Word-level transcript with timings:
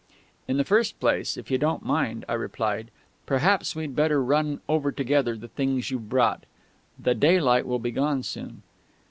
"In 0.47 0.57
the 0.57 0.65
first 0.65 0.99
place, 0.99 1.37
if 1.37 1.51
you 1.51 1.59
don't 1.59 1.85
mind," 1.85 2.25
I 2.27 2.33
replied, 2.33 2.89
"perhaps 3.27 3.75
we'd 3.75 3.95
better 3.95 4.23
run 4.23 4.59
over 4.67 4.91
together 4.91 5.37
the 5.37 5.47
things 5.49 5.91
you've 5.91 6.09
brought. 6.09 6.45
The 6.97 7.13
daylight 7.13 7.67
will 7.67 7.77
be 7.77 7.91
gone 7.91 8.23
soon." 8.23 8.63